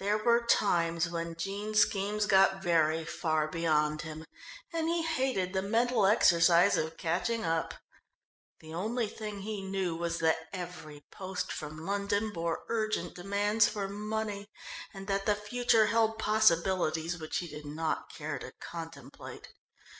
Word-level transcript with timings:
There 0.00 0.18
were 0.18 0.40
times 0.44 1.08
when 1.08 1.36
Jean's 1.36 1.78
schemes 1.82 2.26
got 2.26 2.60
very 2.60 3.04
far 3.04 3.46
beyond 3.46 4.02
him, 4.02 4.24
and 4.72 4.88
he 4.88 5.02
hated 5.06 5.52
the 5.52 5.62
mental 5.62 6.06
exercise 6.06 6.76
of 6.76 6.96
catching 6.96 7.44
up. 7.44 7.74
The 8.58 8.74
only 8.74 9.06
thing 9.06 9.42
he 9.42 9.62
knew 9.62 9.94
was 9.94 10.18
that 10.18 10.48
every 10.52 11.04
post 11.12 11.52
from 11.52 11.86
London 11.86 12.32
bore 12.32 12.64
urgent 12.68 13.14
demands 13.14 13.68
for 13.68 13.86
money, 13.88 14.48
and 14.92 15.06
that 15.06 15.24
the 15.24 15.36
future 15.36 15.86
held 15.86 16.18
possibilities 16.18 17.18
which 17.20 17.36
he 17.38 17.46
did 17.46 17.64
not 17.64 18.12
care 18.12 18.40
to 18.40 18.50
contemplate. 18.58 19.50